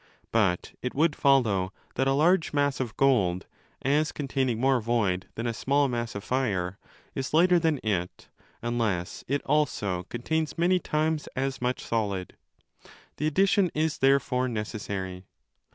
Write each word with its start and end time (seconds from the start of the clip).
But 0.31 0.73
it 0.81 0.95
would 0.95 1.15
follow 1.15 1.71
that 1.93 2.07
a 2.07 2.13
large 2.13 2.53
mass 2.53 2.79
of 2.79 2.97
gold, 2.97 3.45
as 3.83 4.11
containing 4.11 4.59
more 4.59 4.81
void 4.81 5.27
than 5.35 5.45
a 5.45 5.53
small 5.53 5.87
mass 5.87 6.15
of 6.15 6.23
fire, 6.23 6.79
is 7.13 7.35
lighter 7.35 7.59
than 7.59 7.77
it, 7.83 8.27
unless 8.63 9.23
it 9.27 9.43
also 9.43 10.01
contains 10.09 10.57
many 10.57 10.79
times 10.79 11.29
as 11.35 11.61
much 11.61 11.83
solid. 11.85 12.35
The 13.17 13.27
addition 13.27 13.69
is 13.75 13.99
there 13.99 14.19
fore 14.19 14.47
necessary. 14.47 15.27